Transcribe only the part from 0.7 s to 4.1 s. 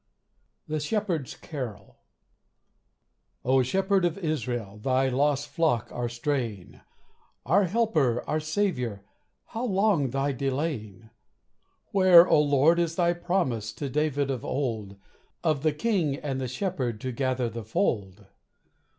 SHEPHERD'S CAROL "O Shepherd